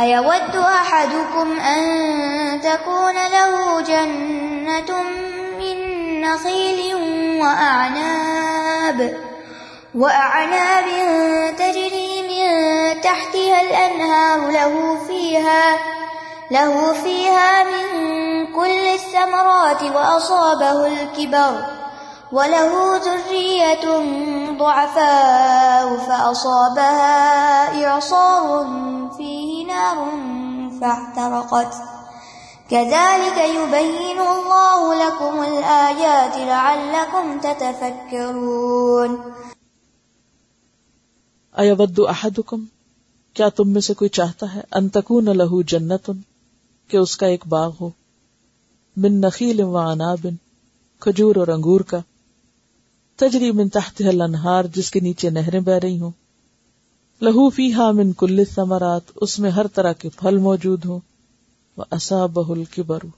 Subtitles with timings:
[0.00, 5.02] أيود أحدكم أن تكون له جنة
[5.58, 5.76] من
[6.20, 6.94] نخيل
[7.40, 9.18] وأعناب
[9.94, 10.84] وأعناب
[11.58, 15.78] تجري من تحتها الأنهار، له فيها
[16.50, 17.86] له فيها من
[18.52, 21.64] كل الثمرات وأصابه الكبر،
[22.32, 23.86] وله ذرية
[24.58, 28.66] ضعفاء فأصابها إعصار
[29.74, 29.96] نار
[30.80, 31.76] فاحترقت.
[32.70, 39.16] كذلك يبين الله لكم الآيات لعلكم تتفكرون.
[41.52, 42.64] ایود احدکم
[43.34, 46.12] کیا تم میں سے کوئی چاہتا ہے انتقون لہو جنتن
[46.88, 47.90] کہ اس کا ایک باغ ہو.
[48.96, 50.36] من نخیل و عنابن
[51.00, 51.98] کھجور اور انگور کا.
[53.16, 56.10] تجری من تحت الانہار، جس کے نیچے نہریں بہ رہی ہوں.
[57.22, 60.98] لہو فی ہا من کل ثمرات اس میں ہر طرح کے پھل موجود ہوں۔
[61.76, 63.08] وہ اصا بہل برو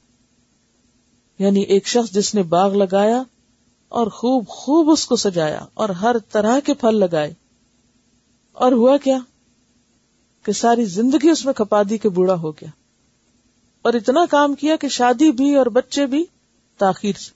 [1.38, 3.22] یعنی ایک شخص جس نے باغ لگایا
[3.88, 7.34] اور خوب خوب اس کو سجایا اور ہر طرح کے پھل لگائے۔
[8.52, 9.18] اور ہوا کیا؟
[10.42, 12.68] کہ ساری زندگی اس میں کھپا دی کے بوڑھا ہو گیا۔
[13.82, 16.24] اور اتنا کام کیا کہ شادی بھی اور بچے بھی
[16.78, 17.30] تاخیر سے۔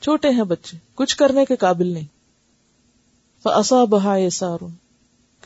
[0.00, 2.06] چھوٹے ہیں بچے، کچھ کرنے کے قابل نہیں۔
[3.42, 4.85] فسا بہا سارون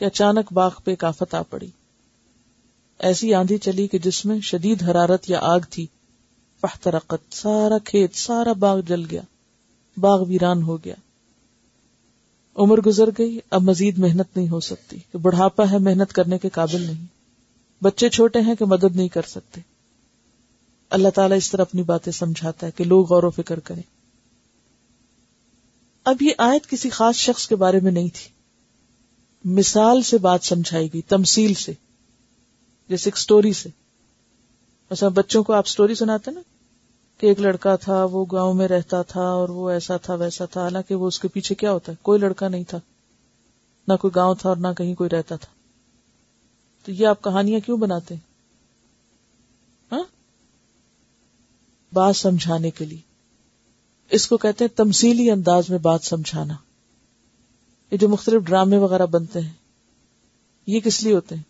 [0.01, 1.67] کہ اچانک باغ پہ کافت آ پڑی۔
[2.99, 5.87] ایسی آندھی چلی کہ جس میں شدید حرارت یا آگ تھی۔
[6.61, 9.21] فحترقت سارا کھیت، سارا باغ جل گیا۔
[9.97, 10.95] باغ ویران ہو گیا۔
[12.55, 16.49] عمر گزر گئی۔ اب مزید محنت نہیں ہو سکتی۔ کہ بڑھاپا ہے محنت کرنے کے
[16.49, 17.05] قابل نہیں۔
[17.83, 19.61] بچے چھوٹے ہیں کہ مدد نہیں کر سکتے۔
[20.89, 23.83] اللہ تعالیٰ اس طرح اپنی باتیں سمجھاتا ہے کہ لوگ غور و فکر کریں۔
[26.03, 28.40] اب یہ آیت کسی خاص شخص کے بارے میں نہیں تھی۔
[29.45, 31.73] مثال سے بات سمجھائی گئی تمسیل سے،
[32.89, 33.69] جیسے ایک سٹوری سے۔
[34.89, 36.41] ایسا بچوں کو آپ سٹوری سناتے نا،
[37.17, 40.61] کہ ایک لڑکا تھا، وہ گاؤں میں رہتا تھا اور وہ ایسا تھا، ویسا تھا،
[40.61, 42.79] حالانکہ وہ اس کے پیچھے کیا ہوتا ہے؟ کوئی لڑکا نہیں تھا،
[43.87, 45.53] نہ کوئی گاؤں تھا اور نہ کہیں کوئی رہتا تھا۔
[46.85, 48.21] تو یہ آپ کہانیاں کیوں بناتے ہیں؟
[49.91, 50.03] ہاں؟
[51.93, 52.99] بات سمجھانے کے لیے۔
[54.09, 56.53] اس کو کہتے ہیں تمسیلی انداز میں بات سمجھانا۔
[57.91, 59.53] یہ جو مختلف ڈرامے وغیرہ بنتے ہیں،
[60.67, 61.43] یہ کس لیے ہوتے ہیں؟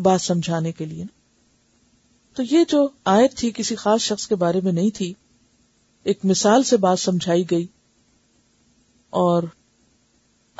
[0.00, 1.04] بات سمجھانے کے لیے
[2.34, 5.14] تو یہ جو آیت تھی کسی خاص شخص کے بارے میں نہیں تھی،
[6.02, 7.66] ایک مثال سے بات سمجھائی گئی۔
[9.10, 9.42] اور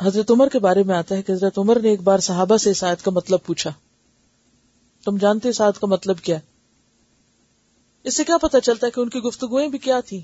[0.01, 2.71] حضرت عمر کے بارے میں آتا ہے کہ حضرت عمر نے ایک بار صحابہ سے
[2.71, 3.71] اس آیت کا مطلب پوچھا۔
[5.05, 6.39] تم جانتے اس آیت کا مطلب کیا؟
[8.03, 10.21] اس سے کیا پتا چلتا ہے کہ ان کی گفتگویں بھی کیا تھی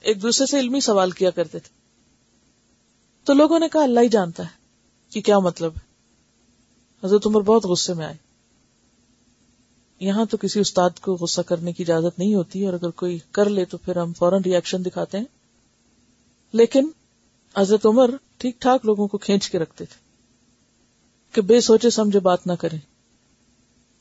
[0.00, 1.79] ایک دوسرے سے علمی سوال کیا کرتے تھے۔
[3.30, 4.48] تو لوگوں نے کہا اللہ ہی جانتا ہے
[5.10, 5.80] کہ کیا مطلب ہے۔
[7.06, 8.16] حضرت عمر بہت غصے میں آئے۔
[10.00, 13.48] یہاں تو کسی استاد کو غصہ کرنے کی اجازت نہیں ہوتی اور اگر کوئی کر
[13.48, 15.24] لے تو پھر ہم فوراً ریئیکشن دکھاتے ہیں۔
[16.52, 16.88] لیکن
[17.56, 19.98] حضرت عمر ٹھیک ٹھاک لوگوں کو کھینچ کے رکھتے تھے
[21.32, 22.78] کہ بے سوچے سمجھے بات نہ کریں۔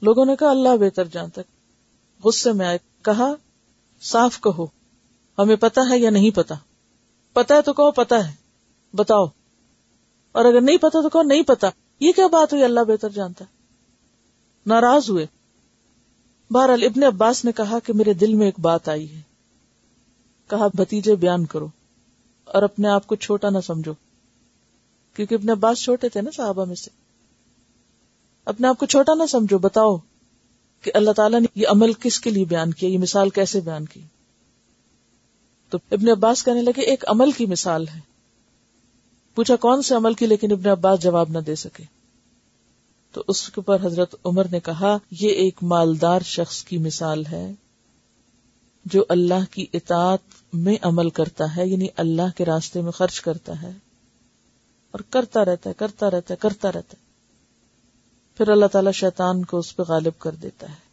[0.02, 1.42] لوگوں نے کہا اللہ بہتر جانتا
[2.24, 3.34] غصے میں آئے، کہا،
[4.02, 4.68] صاف کہو،
[5.38, 6.56] ہمیں پتا ہے یا نہیں پتا
[7.34, 8.49] پتا ہے تو کہو پتا ہے۔
[8.94, 9.26] بتاؤ۔
[10.32, 11.70] اور اگر نہیں پتا تو کہو نہیں پتا۔
[12.00, 13.50] یہ کیا بات ہوئی؟ اللہ بہتر جانتا ہے۔
[14.66, 15.26] ناراض ہوئے۔
[16.52, 19.22] بہرحال ابن عباس نے کہا کہ میرے دل میں ایک بات آئی ہے۔
[20.50, 21.68] کہا، بھتیجے، بیان کرو۔
[22.46, 23.94] اور اپنے آپ کو چھوٹا نہ سمجھو۔
[25.16, 26.90] کیونکہ ابن عباس چھوٹے تھے نا صحابہ میں سے۔
[28.46, 29.98] اپنے آپ کو چھوٹا نہ سمجھو، بتاؤ
[30.82, 33.86] کہ اللہ تعالیٰ نے یہ عمل کس کے لیے بیان کیا؟ یہ مثال کیسے بیان
[33.86, 34.02] کی؟
[35.70, 38.00] تو ابن عباس کہنے لگے، ایک عمل کی مثال ہے۔
[39.36, 41.84] پوچھا کون سے عمل کی لیکن ابن عباس جواب نہ دے سکے۔
[43.12, 47.52] تو اس کے اوپر حضرت عمر نے کہا، یہ ایک مالدار شخص کی مثال ہے
[48.86, 50.20] جو اللہ کی اطاعت
[50.54, 53.72] میں عمل کرتا ہے یعنی اللہ کے راستے میں خرچ کرتا ہے
[54.92, 57.10] اور کرتا رہتا ہے، کرتا رہتا ہے، کرتا رہتا ہے۔
[58.38, 60.90] پھر اللہ تعالی شیطان کو اس پہ غالب کر دیتا ہے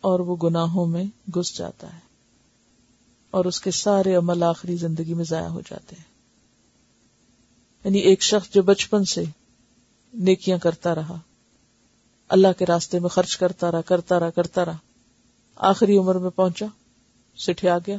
[0.00, 1.98] اور وہ گناہوں میں گس جاتا ہے
[3.30, 6.13] اور اس کے سارے عمل آخری زندگی میں ضائع ہو جاتے ہیں۔
[7.84, 9.24] یعنی ایک شخص جو بچپن سے
[10.14, 11.18] نیکیاں کرتا رہا،
[12.28, 14.76] اللہ کے راستے میں خرچ کرتا رہا کرتا رہا کرتا رہا،
[15.56, 16.66] آخری عمر میں پہنچا
[17.36, 17.96] سٹھیا گیا۔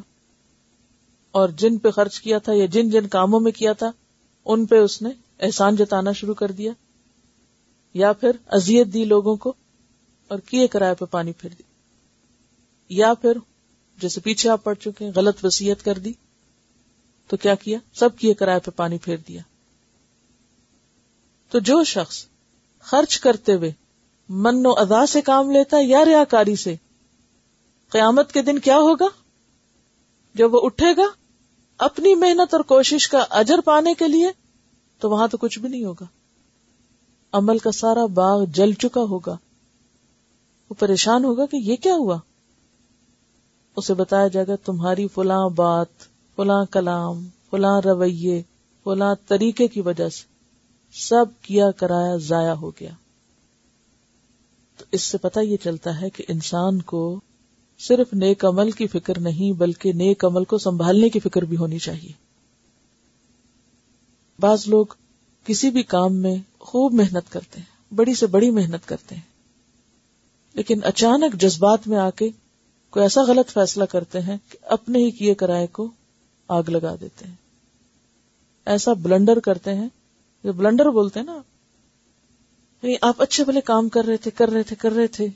[1.32, 3.92] اور جن پہ خرچ کیا تھا یا جن جن کاموں میں کیا تھا،
[4.46, 5.10] ان پہ اس نے
[5.40, 6.72] احسان جتانا شروع کر دیا۔
[7.94, 9.54] یا پھر ازیت دی لوگوں کو
[10.28, 11.64] اور کیے کرائے پہ پانی پھر دی۔
[12.90, 13.38] یا پھر
[13.98, 16.14] جیسے پیچھے آپ پڑ چکے ہیں، غلط وسیعت کر دی۔
[17.28, 19.42] تو کیا کیا؟ سب کیے کرائے پہ پانی پھیر دیا۔
[21.56, 22.26] تو جو شخص
[22.80, 23.72] خرچ کرتے ہوئے
[24.30, 26.76] من و ادا سے کام لیتا ہے یا ریا کاری سے،
[27.90, 29.06] قیامت کے دن کیا ہوگا؟
[30.36, 31.04] جب وہ اٹھے گا،
[31.78, 34.28] اپنی محنت اور کوشش کا اجر پانے کے لیے،
[35.00, 36.06] تو وہاں تو کچھ بھی نہیں ہوگا۔
[37.32, 39.38] عمل کا سارا باغ جل چکا ہوگا۔
[40.70, 42.18] وہ پریشان ہوگا کہ یہ کیا ہوا؟
[43.76, 46.04] اسے بتایا جائے گا، تمہاری فلاں بات،
[46.36, 48.42] فلاں کلام، فلاں رویے،
[48.84, 50.35] فلاں طریقے کی وجہ سے۔
[50.96, 52.90] سب کیا کرایا ضائع ہو گیا۔
[54.78, 57.20] تو اس سے پتا یہ چلتا ہے کہ انسان کو
[57.80, 61.80] صرف نیک عمل کی فکر نہیں بلکہ نیک عمل کو سنبھالنے کی فکر بھی ہونی
[61.80, 62.12] چاہیے۔
[64.40, 64.86] بعض لوگ
[65.46, 69.22] کسی بھی کام میں خوب محنت کرتے ہیں، بڑی سے بڑی محنت کرتے ہیں،
[70.54, 72.30] لیکن اچانک جذبات میں آ کے
[72.90, 75.90] کوئی ایسا غلط فیصلہ کرتے ہیں کہ اپنے ہی کیے کرائے کو
[76.48, 77.36] آگ لگا دیتے ہیں۔
[78.66, 79.88] ایسا بلنڈر کرتے ہیں
[80.46, 81.42] جو بلنڈر بولتے ہیں نا
[82.82, 85.28] یعنی آپ اچھے بھلے کام کر رہے تھے، کر رہے تھے، کر رہے تھے۔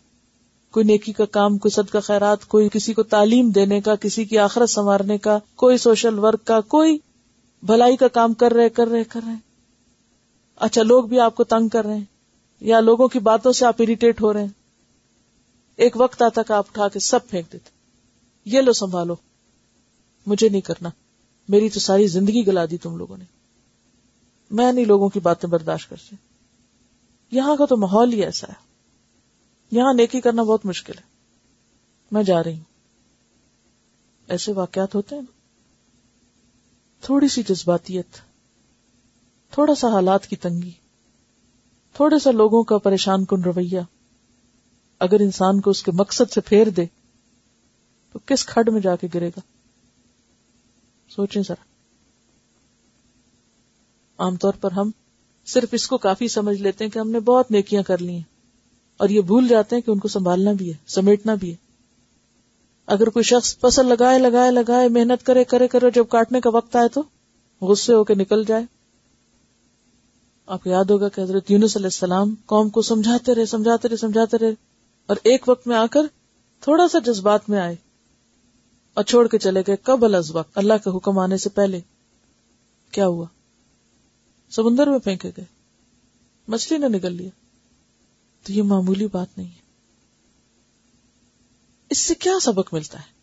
[0.71, 4.37] کوئی نیکی کا کام، کوئی صدقہ خیرات، کوئی کسی کو تعلیم دینے کا، کسی کی
[4.37, 6.97] آخرت سنوارنے کا، کوئی سوشل ورک کا، کوئی
[7.63, 9.33] بھلائی کا کام کر رہے کر رہے کر رہے۔
[10.55, 12.03] اچھا لوگ بھی آپ کو تنگ کر رہے ہیں،
[12.59, 14.53] یا لوگوں کی باتوں سے آپ اریٹیٹ ہو رہے ہیں۔
[15.75, 17.69] ایک وقت آتا کہ آپ اٹھا کے سب پھینک دیتے۔
[18.45, 19.15] یہ لو، سنبھالو۔
[20.25, 20.89] مجھے نہیں کرنا۔
[21.49, 23.38] میری تو ساری زندگی گلا دی تم لوگوں نے۔
[24.51, 26.15] میں نہیں لوگوں کی باتیں برداشت کرتی۔
[27.31, 28.69] یہاں کا تو ماحول ہی ایسا ہے۔
[29.71, 31.03] یہاں نیکی کرنا بہت مشکل ہے۔
[32.11, 32.63] میں جا رہی ہوں۔
[34.27, 35.21] ایسے واقعات ہوتے ہیں۔
[37.01, 38.17] تھوڑی سی جذباتیت،
[39.51, 40.71] تھوڑا سا حالات کی تنگی،
[41.93, 43.79] تھوڑے سا لوگوں کا پریشان کن رویہ۔
[44.99, 46.85] اگر انسان کو اس کے مقصد سے پھیر دے،
[48.13, 49.39] تو کس کھڈ میں جا کے گرے گا؟
[51.09, 51.68] سوچیں ذرا۔
[54.19, 54.91] عام طور پر ہم
[55.45, 58.21] صرف اس کو کافی سمجھ لیتے ہیں کہ ہم نے بہت نیکیاں کر لی ہیں
[58.97, 61.55] اور یہ بھول جاتے ہیں کہ ان کو سنبھالنا بھی ہے، سمیٹنا بھی ہے۔
[62.85, 66.75] اگر کوئی شخص فصل لگائے لگائے لگائے، محنت کرے کرے کرے جب کاٹنے کا وقت
[66.75, 67.03] آئے تو
[67.61, 68.63] غصے ہو کے نکل جائے۔
[70.45, 73.95] آپ کو یاد ہوگا کہ حضرت یونس علیہ السلام قوم کو سمجھاتے رہے سمجھاتے رہے
[73.95, 74.53] سمجھاتے رہے
[75.05, 76.01] اور ایک وقت میں آ کر
[76.59, 77.75] تھوڑا سا جذبات میں آئے
[78.93, 81.79] اور چھوڑ کے چلے گئے کب الز وقت، اللہ کے حکم آنے سے پہلے۔
[82.91, 83.25] کیا ہوا؟
[84.49, 85.45] سمندر میں پھینکے گئے۔
[86.47, 87.29] مچھلی نے نکل لیا۔
[88.43, 89.61] تو یہ معمولی بات نہیں ہے۔
[91.89, 93.19] اس سے کیا سبق ملتا ہے؟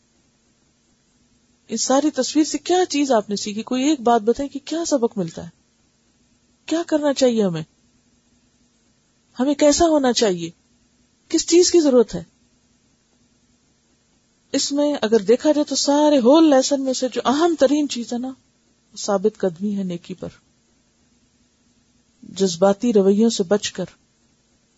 [1.69, 4.84] اس ساری تصویر سے کیا چیز آپ نے سیکھی؟ کوئی ایک بات بتائیں کہ کیا
[4.84, 5.49] سبق ملتا ہے؟
[6.67, 7.62] کیا کرنا چاہیے ہمیں؟
[9.40, 10.50] ہمیں کیسا ہونا چاہیے؟
[11.28, 12.25] کس چیز کی ضرورت ہے؟
[14.52, 18.12] اس میں اگر دیکھا جائے تو سارے ہول لیسن میں سے جو اہم ترین چیز
[18.12, 18.32] ہے نا
[18.96, 20.28] ثابت قدمی ہے نیکی پر۔
[22.28, 23.84] جذباتی رویوں سے بچ کر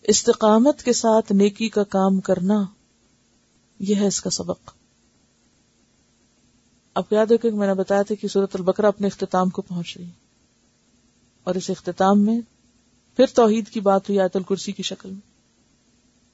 [0.01, 2.63] استقامت کے ساتھ نیکی کا کام کرنا،
[3.79, 4.71] یہ ہے اس کا سبق۔
[6.93, 9.97] اب یاد ہے کہ میں نے بتایا تھا کہ صورت البقرہ اپنے اختتام کو پہنچ
[9.97, 10.09] رہی
[11.43, 12.41] اور اس اختتام میں
[13.15, 15.29] پھر توحید کی بات ہوئی آیت الکرسی کی شکل میں۔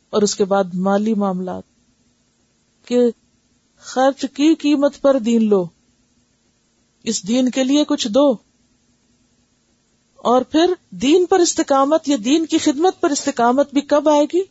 [0.10, 1.64] اور اس کے بعد مالی معاملات
[2.88, 2.98] کہ
[3.78, 5.66] خرچ کی قیمت پر دین لو۔
[7.04, 8.45] اس دین کے لیے کچھ دو۔
[10.26, 14.42] اور پھر دین پر استقامت یا دین کی خدمت پر استقامت بھی کب آئے گی؟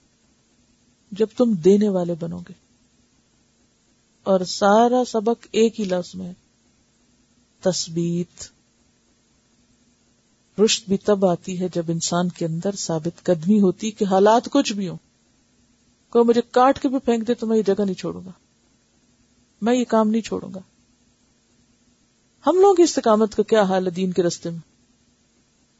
[1.13, 2.53] جب تم دینے والے بنو گے۔
[4.23, 6.33] اور سارا سبق ایک ہی لفظ میں
[7.61, 8.45] تصویر
[10.61, 14.73] رشت بھی تب آتی ہے جب انسان کے اندر ثابت قدمی ہوتی کہ حالات کچھ
[14.73, 14.99] بھی ہوں۔
[16.11, 18.31] کوئی مجھے کاٹ کے بھی پھینک دے تو میں یہ جگہ نہیں چھوڑوں گا۔
[19.63, 20.61] میں یہ کام نہیں چھوڑوں گا۔
[22.47, 24.74] ہم لوگ استقامت کا کیا حال ہے دین کے رستے میں؟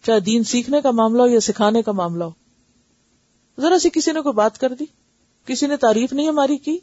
[0.07, 2.31] چاہے دین سیکھنے کا معاملہ ہو یا سکھانے کا معاملہ ہو۔
[3.59, 4.85] ذرا سی کسی نے کوئی بات کر دی،
[5.47, 6.79] کسی نے تعریف نہیں ہماری کی،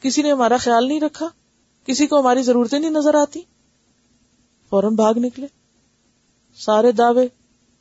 [0.00, 1.28] کسی نے ہمارا خیال نہیں رکھا،
[1.86, 3.40] کسی کو ہماری ضرورتیں نہیں نظر آتی۔
[4.70, 5.46] فوراً بھاگ نکلے۔
[6.56, 7.28] سارے دعوے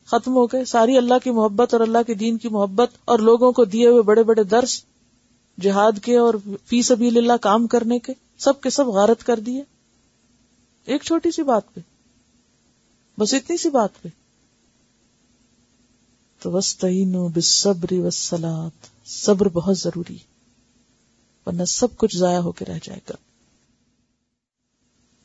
[0.06, 3.52] ختم ہو گئے۔ ساری اللہ کی محبت اور اللہ کے دین کی محبت اور لوگوں
[3.52, 4.84] کو دیے ہوئے بڑے بڑے درس،
[5.62, 6.34] جہاد کے اور
[6.66, 9.64] فی سبیل اللہ کام کرنے کے، سب کے سب غارت کر دیے۔
[10.86, 11.80] ایک چھوٹی سی بات پہ،
[13.20, 14.10] بس اتنی سی بات پہ۔
[16.46, 20.18] تو وسطین بصبر وسلات صبر بہت ضروری
[21.46, 23.14] ورنہ سب کچھ ضائع ہو کے رہ جائے گا۔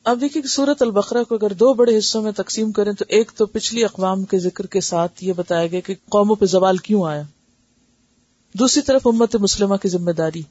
[0.05, 3.47] اب دیکھیے سورت البقرہ کو اگر دو بڑے حصوں میں تقسیم کریں تو ایک تو
[3.47, 7.23] پچھلی اقوام کے ذکر کے ساتھ یہ بتایا گیا کہ قوموں پہ زوال کیوں آیا۔
[8.55, 10.43] دوسری طرف امت مسلمہ کی ذمہ داری۔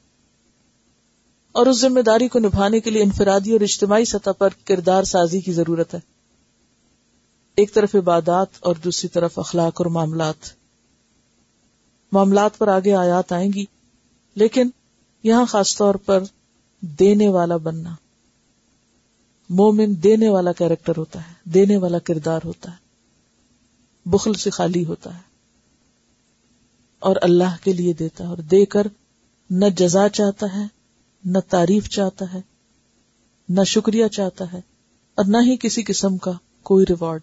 [1.52, 5.40] اور اس ذمہ داری کو نبھانے کے لیے انفرادی اور اجتماعی سطح پر کردار سازی
[5.40, 6.00] کی ضرورت ہے۔
[7.56, 10.59] ایک طرف عبادات اور دوسری طرف اخلاق اور معاملات۔
[12.12, 13.64] معاملات پر آگے آیات آئیں گی،
[14.34, 14.70] لیکن
[15.22, 16.22] یہاں خاص طور پر
[16.80, 17.94] دینے والا بننا۔
[19.50, 22.76] مومن دینے والا کیریکٹر ہوتا ہے، دینے والا کردار ہوتا ہے،
[24.06, 25.22] بخل سے خالی ہوتا ہے۔
[26.98, 28.86] اور اللہ کے لیے دیتا ہے، اور دے کر
[29.50, 30.66] نہ جزا چاہتا ہے،
[31.24, 32.40] نہ تعریف چاہتا ہے،
[33.48, 34.60] نہ شکریہ چاہتا ہے،
[35.14, 37.20] اور نہ ہی کسی قسم کا کوئی ریوارڈ۔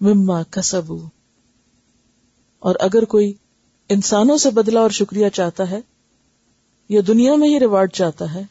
[0.00, 0.98] مما کسبو
[2.64, 3.32] اور اگر کوئی
[3.88, 5.80] انسانوں سے بدلا اور شکریہ چاہتا ہے
[6.88, 8.42] یا دنیا میں ہی ریوارڈ چاہتا ہے،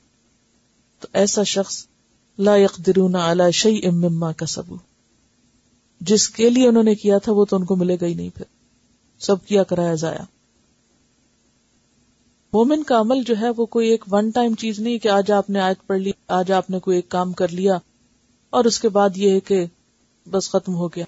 [1.00, 1.88] تو ایسا شخص
[2.38, 4.78] لا يقدرون على شيء مما كسبوا
[6.02, 8.30] جس کے لیے انہوں نے کیا تھا، وہ تو ان کو ملے گا ہی نہیں
[8.36, 8.46] پھر۔
[9.20, 10.24] سب کیا کرایا جایا
[12.54, 15.50] مومن کا عمل جو ہے، وہ کوئی ایک ون ٹائم چیز نہیں کہ آج آپ
[15.50, 17.78] نے آیت پڑھ لی، آج آپ نے کوئی ایک کام کر لیا
[18.50, 19.66] اور اس کے بعد یہ ہے کہ
[20.32, 21.06] بس ختم ہو گیا۔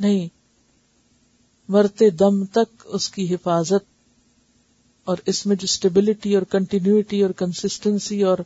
[0.00, 0.35] نہیں
[1.68, 3.84] مرتے دم تک اس کی حفاظت
[5.04, 8.38] اور اس میں جو اسٹیبلٹی اور کنٹینیوٹی اور کنسٹینسی اور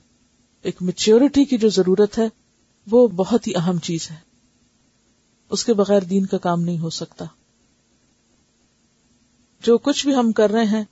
[0.62, 2.28] ایک میچیورٹی کی جو ضرورت ہے،
[2.90, 4.16] وہ بہت ہی اہم چیز ہے۔
[5.50, 7.24] اس کے بغیر دین کا کام نہیں ہو سکتا۔
[9.62, 10.84] جو کچھ بھی ہم کر رہے ہیں،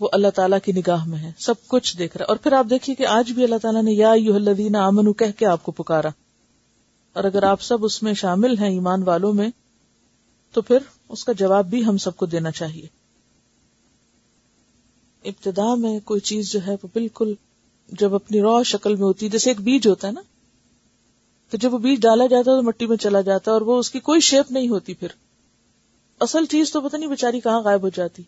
[0.00, 2.66] وہ اللہ تعالیٰ کی نگاہ میں ہے۔ سب کچھ دیکھ رہا ہے۔ اور پھر آپ
[2.70, 5.72] دیکھیے کہ آج بھی اللہ تعالیٰ نے یا یو الذین آمنو کہہ کے آپ کو
[5.72, 6.08] پکارا۔
[7.12, 9.50] اور اگر آپ سب اس میں شامل ہیں ایمان والوں میں،
[10.52, 10.78] تو پھر
[11.10, 12.86] اس کا جواب بھی ہم سب کو دینا چاہیے۔
[15.24, 17.34] ابتدا میں کوئی چیز جو ہے وہ بالکل
[17.88, 20.20] جب اپنی رو شکل میں ہوتی ہے جیسے ایک بیج ہوتا ہے نا،
[21.50, 23.78] تو جب وہ بیج ڈالا جاتا ہے تو مٹی میں چلا جاتا ہے اور وہ
[23.78, 25.08] اس کی کوئی شیپ نہیں ہوتی پھر۔
[26.20, 28.22] اصل چیز تو پتہ نہیں بےچاری کہاں غائب ہو جاتی۔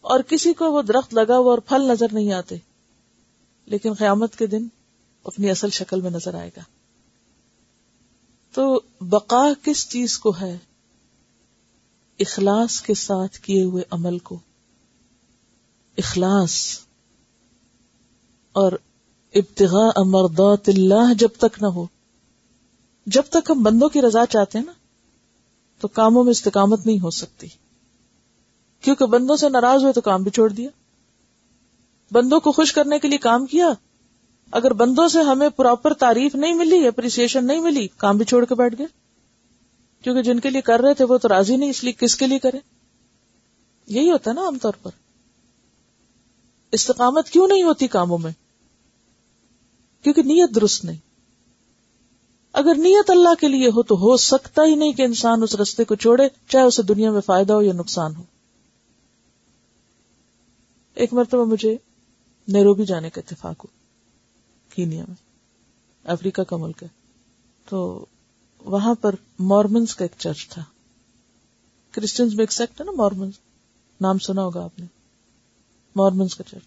[0.00, 2.56] اور کسی کو وہ درخت لگا ہوا اور پھل نظر نہیں آتے۔
[3.66, 4.66] لیکن قیامت کے دن
[5.24, 6.62] اپنی اصل شکل میں نظر آئے گا۔
[8.52, 10.58] تو بقا کس چیز کو ہے؟
[12.20, 14.38] اخلاص کے ساتھ کیے ہوئے عمل کو۔
[15.98, 16.78] اخلاص۔
[18.52, 18.72] اور
[19.34, 21.86] ابتغاء امردات اللہ جب تک نہ ہو۔
[23.06, 24.72] جب تک ہم بندوں کی رضا چاہتے ہیں نا،
[25.80, 27.46] تو کاموں میں استقامت نہیں ہو سکتی۔
[28.80, 30.68] کیونکہ بندوں سے ناراض ہوئے تو کام بھی چھوڑ دیا۔
[32.12, 33.68] بندوں کو خوش کرنے کے لیے کام کیا۔
[34.50, 38.54] اگر بندوں سے ہمیں پراپر تعریف نہیں ملی اپریسیشن نہیں ملی، کام بھی چھوڑ کے
[38.54, 38.99] بیٹھ گئے۔
[40.02, 42.26] کیونکہ جن کے لیے کر رہے تھے وہ تو راضی نہیں، اس لیے کس کے
[42.26, 42.58] لیے کرے
[43.86, 44.90] یہی ہوتا ہے نا عام طور پر۔
[46.72, 48.32] استقامت کیوں نہیں ہوتی کاموں میں؟
[50.02, 50.96] کیونکہ نیت درست نہیں۔
[52.52, 55.84] اگر نیت اللہ کے لیے ہو تو ہو سکتا ہی نہیں کہ انسان اس رستے
[55.84, 58.22] کو چھوڑے، چاہے اسے دنیا میں فائدہ ہو یا نقصان ہو۔
[60.94, 61.76] ایک مرتبہ مجھے
[62.48, 63.66] نیروبی جانے کا اتفاق ہو
[64.74, 65.14] کینیا میں،
[66.04, 66.88] افریقہ کا ملک ہے۔
[67.68, 68.06] تو
[68.70, 70.64] وہاں پر مارمنس کا ایک چرچ تھا۔
[71.90, 73.34] کرسچنز میں ایک سیکٹ ہے نا مارمنس
[74.00, 74.86] نام سنا ہوگا آپ نے۔
[75.96, 76.62] مارمنس کا چرچ۔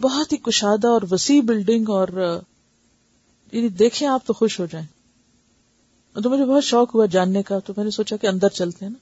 [0.00, 2.08] بہت ہی کشادہ اور وسیع بلڈنگ اور
[3.52, 4.86] یعنی دیکھیں آپ تو خوش ہو جائیں۔
[6.22, 8.92] تو مجھے بہت شوق ہوا جاننے کا۔ تو میں نے سوچا کہ اندر چلتے ہیں
[8.92, 8.98] نا۔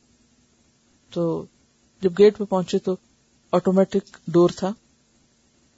[1.15, 1.45] تو
[2.03, 2.97] جب گیٹ پہ پہنچے تو
[3.53, 4.73] آٹومیٹک ڈور تھا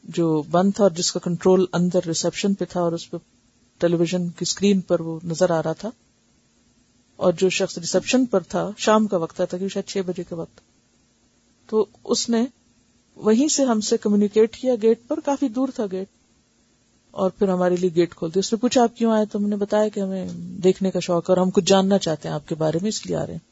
[0.04, 3.16] جو بند تھا اور جس کا کنٹرول اندر ریسپشن پہ تھا اور اس پہ
[3.80, 5.90] ٹیلی ویژن کی اسکرین پر وہ نظر آ رہا تھا
[7.16, 10.34] اور جو شخص ریسپشن پر تھا، شام کا وقت تھا کہ شاید چھ بجے کے
[10.34, 10.60] وقت۔
[11.66, 12.44] تو اس نے
[13.16, 16.08] وہیں سے ہم سے کمیونیکیٹ کیا گیٹ پر، کافی دور تھا گیٹ
[17.10, 19.48] اور پھر ہمارے لیے گیٹ کھول دیا۔ اس نے پوچھا، آپ کیوں آئے؟ تو ہم
[19.48, 22.48] نے بتایا کہ ہمیں دیکھنے کا شوق ہے اور ہم کچھ جاننا چاہتے ہیں آپ
[22.48, 23.50] کے بارے میں، اس لیے آ رہے ہیں۔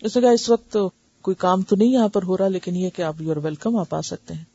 [0.00, 0.76] اس نے کہا، اس وقت
[1.22, 3.76] کوئی کام تو نہیں یہاں پر ہو رہا، لیکن یہ کہ آپ یو آر ویلکم
[3.76, 4.53] آپ آ سکتے ہیں۔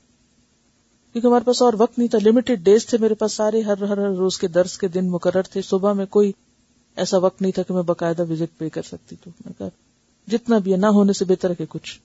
[1.13, 3.97] کیونکہ ہمارے پاس اور وقت نہیں تھا لمیٹڈ ڈیز تھے میرے پاس سارے، ہر ہر
[3.97, 6.31] ہر روز کے درس کے دن مقرر تھے۔ صبح میں کوئی
[6.95, 9.67] ایسا وقت نہیں تھا کہ میں باقاعدہ وزٹ پے کر سکتی تو۔ میں کہا،
[10.27, 11.99] جتنا بھی ہے، نہ ہونے سے بہتر ہے کچھ۔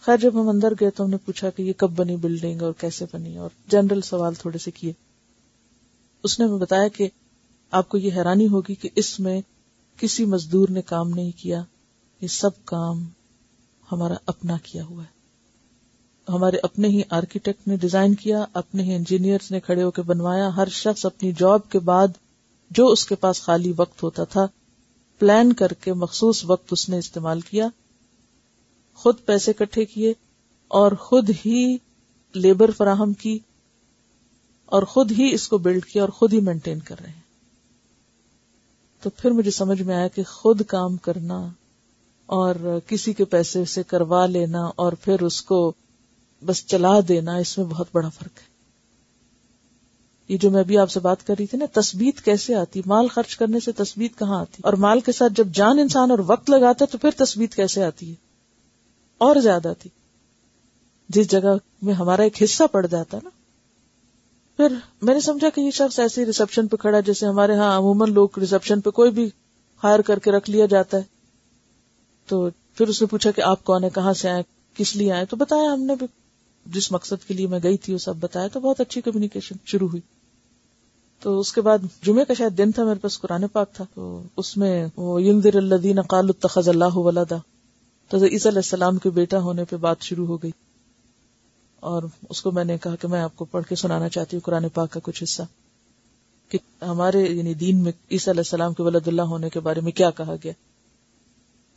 [0.00, 2.72] خیر، جب ہم اندر گئے تو ہم نے پوچھا کہ یہ کب بنی بلڈنگ اور
[2.72, 4.92] کیسے بنی؟ اور جنرل سوال تھوڑے سے کیے۔
[6.22, 7.08] اس نے ہمیں بتایا کہ
[7.70, 9.40] آپ کو یہ حیرانی ہوگی کہ اس میں
[9.96, 11.64] کسی مزدور نے کام نہیں کیا،
[12.20, 13.04] یہ سب کام
[13.92, 15.13] ہمارا اپنا کیا ہوا ہے۔
[16.28, 20.48] ہمارے اپنے ہی آرکیٹیکٹ نے ڈیزائن کیا، اپنے ہی انجینئر نے کھڑے ہو کے بنوایا۔
[20.56, 22.08] ہر شخص اپنی جاب کے بعد
[22.70, 24.46] جو اس کے پاس خالی وقت ہوتا تھا
[25.18, 27.68] پلان کر کے مخصوص وقت اس نے استعمال کیا۔
[28.94, 30.12] خود پیسے کٹھے کیے
[30.68, 31.76] اور خود ہی
[32.34, 33.38] لیبر فراہم کی
[34.66, 37.24] اور خود ہی اس کو بلڈ کیا اور خود ہی مینٹین کر رہے ہیں۔
[39.02, 41.48] تو پھر مجھے سمجھ میں آیا کہ خود کام کرنا
[42.26, 42.54] اور
[42.86, 45.72] کسی کے پیسے سے کروا لینا اور پھر اس کو
[46.46, 48.54] بس چلا دینا، اس میں بہت بڑا فرق ہے۔
[50.28, 53.08] یہ جو میں ابھی آپ سے بات کر رہی تھی نا تصویر کیسے آتی؟ مال
[53.08, 56.50] خرچ کرنے سے تصویر کہاں آتی؟ اور مال کے ساتھ جب جان انسان اور وقت
[56.50, 58.14] لگاتا ہے، تو پھر تصویر کیسے آتی ہے؟
[59.18, 59.90] اور زیادہ تھی
[61.08, 63.30] جس جگہ میں ہمارا ایک حصہ پڑ جاتا نا،
[64.56, 68.12] پھر میں نے سمجھا کہ یہ شخص ایسے ریسپشن پہ کھڑا جیسے ہمارے ہاں عموماً
[68.12, 69.30] لوگ ریسپشن پہ کوئی بھی
[69.84, 71.02] ہائر کر کے رکھ لیا جاتا ہے۔
[72.26, 74.42] تو پھر اس نے پوچھا کہ آپ کون ہے کہاں سے آئے؟
[74.74, 76.06] کس لیے آئے؟ تو بتایا ہم نے بھی۔
[76.66, 79.88] جس مقصد کے لیے میں گئی تھی وہ سب بتایا تو بہت اچھی کمیونیکیشن شروع
[79.88, 80.00] ہوئی۔
[81.20, 84.22] تو اس کے بعد جمعے کا شاید دن تھا میرے پاس قرآن پاک تھا، تو
[84.36, 85.20] اس میں وہ
[85.54, 87.36] الدین قال التخذ اللہ ولدا،
[88.08, 90.50] تو عیسی علیہ السلام کے بیٹا ہونے پہ بات شروع ہو گئی۔
[91.80, 94.40] اور اس کو میں نے کہا کہ میں آپ کو پڑھ کے سنانا چاہتی ہوں
[94.40, 95.42] قرآن پاک کا کچھ حصہ۔
[96.48, 99.92] کہ ہمارے یعنی دین میں عیسی علیہ السلام کے ولد اللہ ہونے کے بارے میں
[99.92, 100.52] کیا کہا گیا۔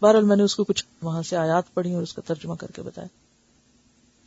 [0.02, 2.72] بہرحال میں نے اس کو کچھ وہاں سے آیات پڑھی اور اس کا ترجمہ کر
[2.72, 3.27] کے بتایا۔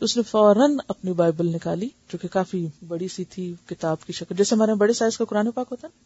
[0.00, 4.36] اس نے فوراً اپنی بائبل نکالی، جو کہ کافی بڑی سی تھی کتاب کی شکل،
[4.36, 5.98] جیسے ہمارے بڑے سائز کا قرآن پاک ہوتا نا،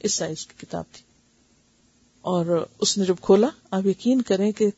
[0.00, 1.02] اس سائز کی کتاب تھی۔
[2.20, 4.70] اور اس نے جب کھولا، آپ یقین کریں کہ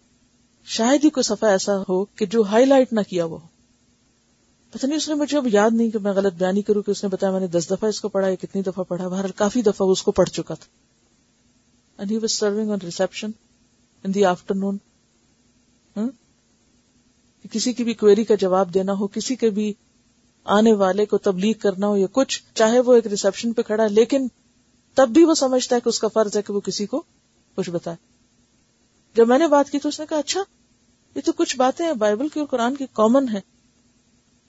[0.65, 3.39] شاید ہی کوئی صفحہ ایسا ہو کہ جو ہائی لائٹ نہ کیا وہ
[4.71, 7.05] پتہ نہیں، اس نے مجھے اب یاد نہیں کہ میں غلط بیانی کروں کہ اس
[7.05, 9.62] نے بتایا میں نے دس دفعہ اس کو پڑھا یا کتنی دفعہ پڑھا، بہرحال کافی
[9.62, 13.31] دفعہ اس کو پڑھ چکا تھا۔ Serving on reception
[14.05, 14.25] in the
[14.55, 14.79] afternoon
[17.51, 19.73] کسی کی بھی کوئری کا جواب دینا ہو، کسی کے بھی
[20.45, 23.89] آنے والے کو تبلیغ کرنا ہو یا کچھ، چاہے وہ ایک ریسپشن پہ کھڑا ہے،
[23.89, 24.29] لیکن
[24.95, 27.03] تب بھی وہ سمجھتا ہے کہ اس کا فرض ہے کہ وہ کسی کو
[27.55, 27.97] کچھ بتائے۔
[29.15, 30.43] جب میں نے بات کی تو اس نے کہا اچھا
[31.15, 33.41] یہ تو کچھ باتیں ہیں، بائبل کی اور قرآن کی کامن ہے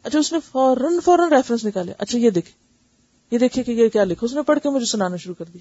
[0.03, 2.51] اچھا اس نے فوراً فوراً ریفرنس نکالے۔ اچھا یہ دیکھے
[3.31, 5.59] یہ دیکھیے کہ یہ کیا لکھا۔ اس نے پڑھ کے مجھے سنانا شروع کر دی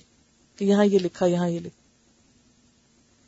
[0.56, 1.89] کہ یہاں یہ لکھا، یہاں یہ لکھا۔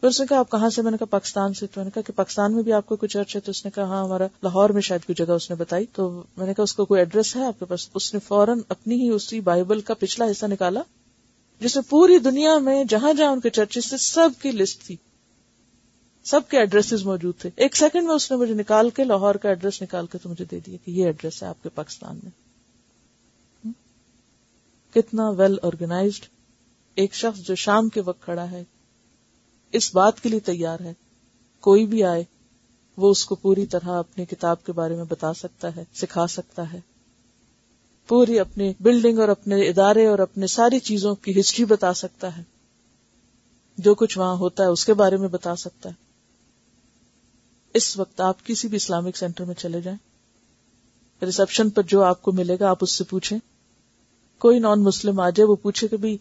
[0.02, 0.82] پھر اس نے کہا، آپ کہاں سے?
[0.82, 1.66] میں نے کہا، پاکستان سے.
[1.66, 3.64] تو میں نے کہا کہ پاکستان میں بھی آپ کو کوئی چرچ ہے۔ تو اس
[3.64, 6.54] نے کہا ہاں ہمارا لاہور میں شاید کوئی جگہ اس نے بتائی۔ تو میں نے
[6.54, 9.40] کہا، اس کو کوئی ایڈریس ہے آپ کے پاس؟ اس نے فوراً اپنی ہی اسی
[9.40, 10.80] بائبل کا پچھلا حصہ نکالا
[11.60, 14.96] جس میں پوری دنیا میں جہاں جہاں ان کے چرچز سے سب کی لسٹ تھی۔
[16.24, 19.48] سب کے ایڈریس موجود تھے۔ ایک سیکنڈ میں اس نے مجھے نکال کے لاہور کا
[19.48, 22.30] ایڈریس نکال کے تو مجھے دے دیا کہ یہ ایڈریس ہے آپ کے پاکستان میں۔
[24.94, 26.26] کتنا ویل آرگنائزڈ
[26.94, 28.64] ایک شخص جو شام کے وقت کھڑا ہے
[29.72, 30.92] اس بات کے لیے تیار ہے۔
[31.60, 32.24] کوئی بھی آئے،
[32.96, 36.72] وہ اس کو پوری طرح اپنی کتاب کے بارے میں بتا سکتا ہے، سکھا سکتا
[36.72, 36.80] ہے۔
[38.08, 42.42] پوری اپنی بلڈنگ اور اپنے ادارے اور اپنے ساری چیزوں کی ہسٹری بتا سکتا ہے۔
[43.78, 45.94] جو کچھ وہاں ہوتا ہے، اس کے بارے میں بتا سکتا ہے۔
[47.74, 49.98] اس وقت آپ کسی بھی اسلامک سینٹر میں چلے جائیں۔
[51.24, 53.38] ریسپشن پر جو آپ کو ملے گا، آپ اس سے پوچھیں۔
[54.38, 56.18] کوئی نان مسلم آ جائے، وہ پوچھے کہ بھی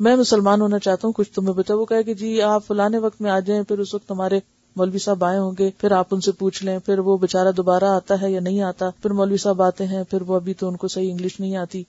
[0.00, 3.20] میں مسلمان ہونا چاہتا ہوں، کچھ تمہیں بتا وہ کہے کہ جی آپ فلانے وقت
[3.20, 4.40] میں آ جائیں، پھر اس وقت ہمارے
[4.76, 7.84] مولوی صاحب آئے ہوں گے، پھر آپ ان سے پوچھ لیں، پھر وہ بےچارا دوبارہ
[7.84, 10.76] آتا ہے یا نہیں آتا، پھر مولوی صاحب آتے ہیں، پھر وہ ابھی تو ان
[10.76, 11.82] کو صحیح انگلش نہیں آتی،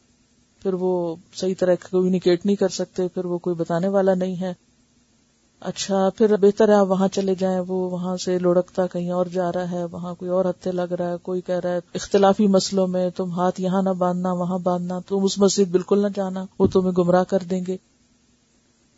[0.63, 4.54] پھر وہ صحیح طرح کمیونیکیٹ نہیں کر سکتے، پھر وہ کوئی بتانے والا نہیں ہے۔
[5.60, 9.52] اچھا پھر بہتر ہے آپ وہاں چلے جائیں، وہ وہاں سے لڑکتا کہیں اور جا
[9.52, 12.88] رہا ہے، وہاں کوئی اور ہتھے لگ رہا ہے، کوئی کہہ رہا ہے، اختلافی مسلوں
[12.88, 16.68] میں تم ہاتھ یہاں نہ باندھنا، وہاں باندھنا، تم اس مسجد بالکل نہ جانا، وہ
[16.68, 17.78] تمہیں گمراہ کر دیں گے۔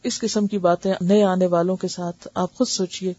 [0.08, 3.13] اس قسم کی باتیں نئے آنے والوں کے ساتھ آپ خود سوچئے۔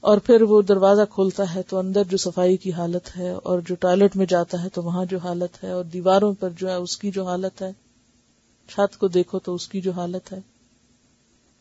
[0.00, 3.74] اور پھر وہ دروازہ کھولتا ہے تو اندر جو صفائی کی حالت ہے اور جو
[3.74, 6.98] ٹوائلٹ میں جاتا ہے تو وہاں جو حالت ہے اور دیواروں پر جو ہے اس
[6.98, 7.72] کی جو حالت ہے۔
[8.68, 10.40] چھت کو دیکھو تو اس کی جو حالت ہے۔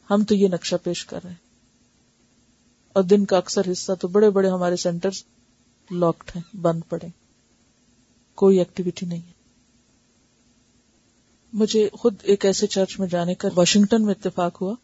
[0.09, 1.49] ہم تو یہ نقشہ پیش کر رہے ہیں۔
[2.93, 5.09] اور دن کا اکثر حصہ تو بڑے بڑے ہمارے سینٹر
[5.91, 7.07] لاکڈ ہیں، بند پڑے
[8.35, 9.38] کوئی ایکٹیویٹی نہیں ہے۔
[11.53, 14.75] مجھے خود ایک ایسے چرچ میں جانے کا واشنگٹن میں اتفاق ہوا۔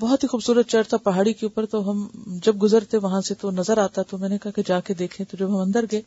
[0.00, 3.50] بہت ہی خوبصورت چرچ تھا، پہاڑی کے اوپر۔ تو ہم جب گزرتے وہاں سے تو
[3.50, 6.02] نظر آتا، تو میں نے کہا کہ جا کے دیکھیں۔ تو جب ہم اندر گئے،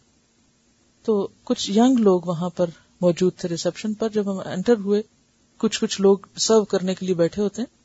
[1.03, 2.69] تو کچھ ینگ لوگ وہاں پر
[3.01, 5.01] موجود تھے ریسپشن پر۔ جب ہم انٹر ہوئے،
[5.57, 7.75] کچھ کچھ لوگ سرو کرنے کے لیے بیٹھے ہوتے ہیں۔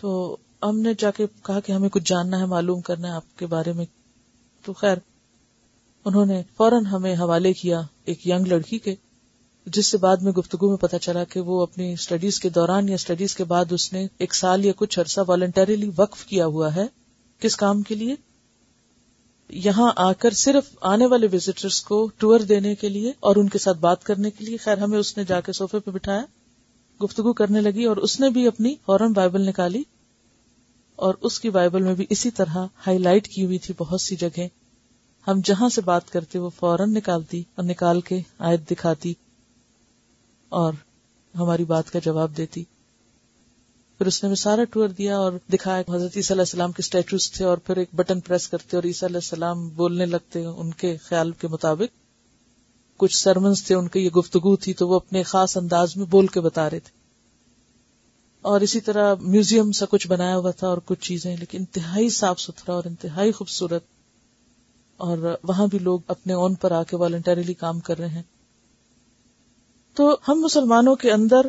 [0.00, 3.38] تو ہم نے جا کے کہا کہ ہمیں کچھ جاننا ہے، معلوم کرنا ہے آپ
[3.38, 3.86] کے بارے میں۔
[4.64, 4.96] تو خیر،
[6.04, 8.94] انہوں نے فوراً ہمیں حوالے کیا ایک ینگ لڑکی کے۔
[9.72, 12.94] جس سے بعد میں گفتگو میں پتا چلا کہ وہ اپنی اسٹڈیز کے دوران یا
[12.94, 16.86] اسٹڈیز کے بعد اس نے ایک سال یا کچھ عرصہ والنٹریلی وقف کیا ہوا ہے۔
[17.38, 18.14] کس کام کے لیے؟
[19.48, 23.58] یہاں آ کر صرف آنے والے وزٹرس کو ٹور دینے کے لیے اور ان کے
[23.58, 26.24] ساتھ بات کرنے کے لیے۔ خیر، ہمیں اس نے جا کے سوفے پہ بٹھایا،
[27.04, 29.82] گفتگو کرنے لگی اور اس نے بھی اپنی فوراً بائبل نکالی۔
[30.96, 34.16] اور اس کی بائبل میں بھی اسی طرح ہائی لائٹ کی ہوئی تھی بہت سی
[34.16, 34.40] جگہ
[35.28, 39.14] ہم جہاں سے بات کرتے وہ فوراً نکالتی اور نکال کے آیت دکھاتی۔
[40.48, 40.72] اور
[41.34, 42.64] ہماری بات کا جواب دیتی۔
[43.98, 47.44] پھر اس نے سارا ٹور دیا اور دکھایا حضرت عیسی علیہ السلام کے اسٹیچوز تھے
[47.44, 51.30] اور پھر ایک بٹن پریس کرتے اور عیسی علیہ السلام بولنے لگتے ان کے خیال
[51.30, 51.96] کے مطابق۔
[52.96, 56.26] کچھ سرمنس تھے ان کی یہ گفتگو تھی تو وہ اپنے خاص انداز میں بول
[56.26, 56.98] کے بتا رہے تھے۔
[58.42, 62.40] اور اسی طرح میوزیم سا کچھ بنایا ہوا تھا اور کچھ چیزیں، لیکن انتہائی صاف
[62.40, 63.82] ستھرا اور انتہائی خوبصورت۔
[64.96, 68.22] اور وہاں بھی لوگ اپنے اون پر آ کے والنٹریلی کام کر رہے ہیں۔
[69.98, 71.40] تو ہم مسلمانوں کے اندر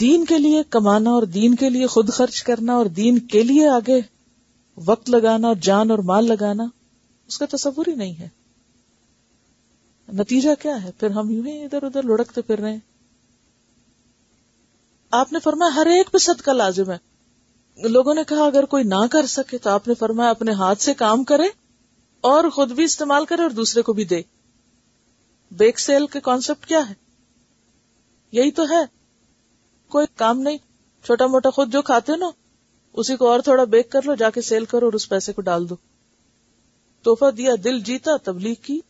[0.00, 3.68] دین کے لیے کمانا اور دین کے لیے خود خرچ کرنا اور دین کے لیے
[3.68, 4.00] آگے
[4.84, 6.64] وقت لگانا اور جان اور مال لگانا،
[7.28, 8.28] اس کا تصور ہی نہیں ہے۔
[10.12, 12.78] نتیجہ کیا ہے؟ پھر ہم یوں ہی ادھر ادھر لڑکتے پھر رہے ہیں۔
[15.10, 16.98] آپ نے فرمایا ہر ایک پہ صدقہ لازم ہے۔
[17.88, 20.94] لوگوں نے کہا اگر کوئی نہ کر سکے تو آپ نے فرمایا اپنے ہاتھ سے
[20.94, 21.48] کام کرے
[22.20, 24.22] اور خود بھی استعمال کرے اور دوسرے کو بھی دے۔
[25.50, 27.07] بیک سیل کے کانسیپٹ کیا ہے؟
[28.32, 28.84] یہی تو ہے۔
[29.88, 30.58] کوئی کام نہیں۔
[31.04, 32.30] چھوٹا موٹا خود جو کھاتے نا،
[32.92, 35.42] اسی کو اور تھوڑا بیک کر لو، جا کے سیل کرو اور اس پیسے کو
[35.42, 35.76] ڈال دو۔
[37.02, 38.80] توحفہ دیا، دل جیتا، تبلیغ کی۔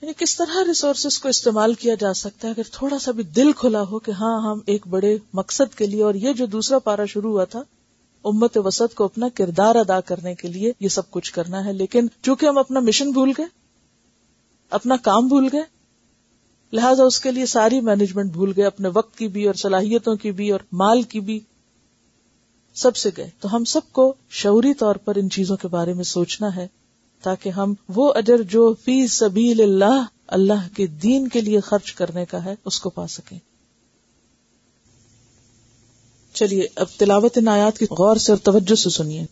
[0.00, 3.52] یعنی کس طرح ریسورسز کو استعمال کیا جا سکتا ہے اگر تھوڑا سا بھی دل
[3.52, 7.04] کھلا ہو کہ ہاں ہم ایک بڑے مقصد کے لیے اور یہ جو دوسرا پارا
[7.04, 7.62] شروع ہوا تھا،
[8.24, 12.06] امت وسط کو اپنا کردار ادا کرنے کے لیے یہ سب کچھ کرنا ہے۔ لیکن
[12.22, 13.46] چونکہ ہم اپنا مشن بھول گئے،
[14.70, 15.81] اپنا کام بھول گئے
[16.72, 20.32] لہذا اس کے لیے ساری مینجمنٹ بھول گئے، اپنے وقت کی بھی اور صلاحیتوں کی
[20.32, 21.40] بھی اور مال کی بھی۔
[22.74, 26.04] سب سے گئے۔ تو ہم سب کو شعوری طور پر ان چیزوں کے بارے میں
[26.04, 26.68] سوچنا ہے
[27.22, 32.24] تاکہ ہم وہ اجر جو فی سبیل اللہ اللہ کے دین کے لیے خرچ کرنے
[32.24, 33.38] کا ہے، اس کو پا سکیں۔
[36.32, 39.26] چلیے، اب تلاوت ان آیات کی غور سے اور توجہ سے سنیے۔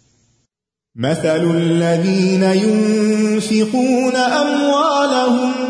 [0.95, 5.70] مثل الذين ينفقون أموالهم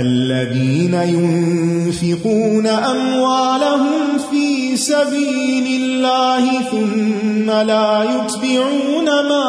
[0.00, 9.46] الذين ينفقون أموالهم في سبيل الله ثم لا يتبعون ما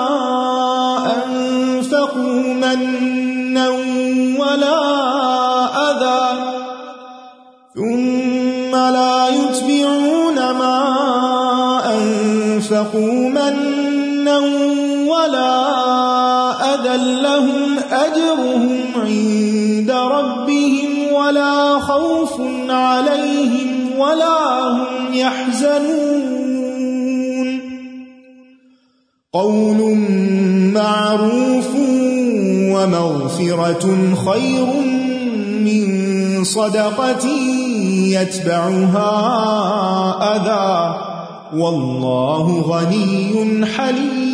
[1.26, 2.54] أنفقوا
[23.98, 26.48] ولا هم يحزنون.
[29.34, 29.98] قول
[30.74, 31.76] معروف
[32.74, 34.68] ومغفرة خير
[35.66, 35.88] من
[36.44, 37.28] صدقة
[38.08, 39.12] يتبعها
[40.36, 40.98] أذى.
[41.60, 44.28] والله غني حليم.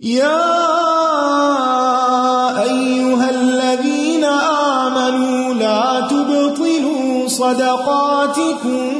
[0.00, 0.55] يا
[7.46, 8.92] صدقاتكم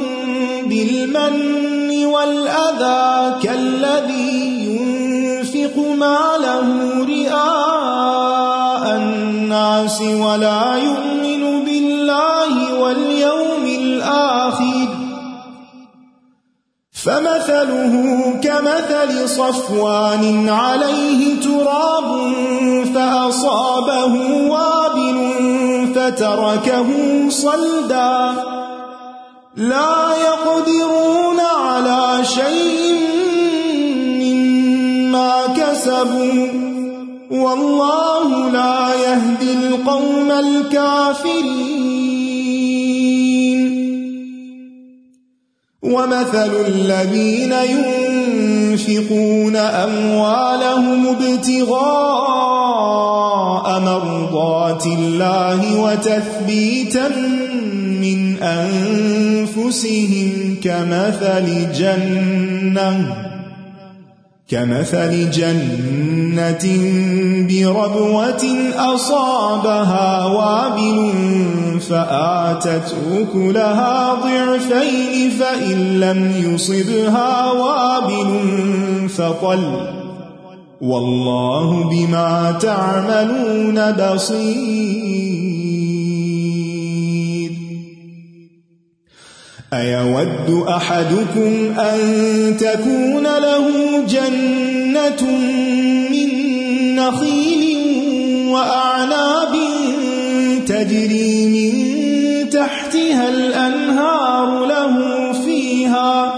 [0.65, 6.67] بالمن والأذى كالذي ينفق ماله
[7.05, 14.87] رئاء الناس ولا يؤمن بالله واليوم الآخر
[16.91, 17.93] فمثله
[18.43, 22.33] كمثل صفوان عليه تراب
[22.95, 24.13] فأصابه
[24.49, 24.96] وابل
[26.07, 26.89] فتركه
[27.29, 28.33] صلدا
[29.55, 32.95] لا يقدرون على شيء
[34.23, 36.47] مما كسبوا
[37.31, 41.77] والله لا يهدي القوم الكافرين.
[45.83, 52.37] ومثل الذين ينفقون أموالهم ابتغاء
[53.79, 57.07] مرضات الله وتثبيتا
[58.01, 60.31] من أنفسهم
[60.63, 63.15] كمثل جنة
[64.49, 66.65] كمثل جنة
[67.49, 68.45] بربوة
[68.77, 71.11] أصابها وابل
[71.89, 78.39] فآتت أكلها ضعفين فإن لم يصبها وابل
[79.09, 79.96] فطل
[80.81, 85.27] والله بما تعملون بصير.
[89.73, 91.99] أيود أحدكم أن
[92.59, 93.67] تكون له
[94.07, 95.21] جنة
[96.11, 96.29] من
[96.95, 97.77] نخيل
[98.47, 99.53] وأعناب
[100.67, 101.73] تجري من
[102.49, 104.95] تحتها الأنهار له
[105.45, 106.33] فيها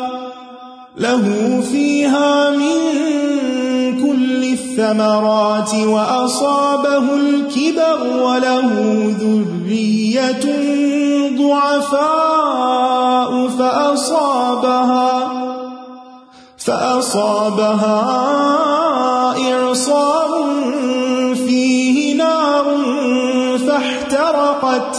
[0.97, 2.78] له فيها من
[4.69, 8.69] الثمرات وأصابه الكبر وله
[9.19, 10.45] ذرية
[11.37, 12.67] ضعفاء
[13.47, 15.31] فأصابها
[16.57, 18.01] فأصابها
[19.53, 20.45] إعصار
[21.35, 22.65] فيه نار
[23.67, 24.97] فاحترقت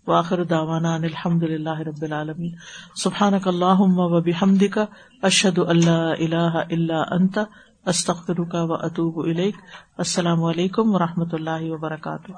[0.06, 2.52] واخر دعوانا ان الحمد لله رب العالمين.
[2.94, 4.88] سبحانك اللهم وبحمدك
[5.22, 7.38] اشهد ان لا اله الا انت
[7.88, 9.54] استغفرك واتوب اليك
[9.98, 12.32] السلام علیکم و رحمۃ اللہ وبرکاتہ